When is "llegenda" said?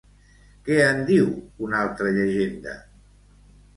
2.19-2.77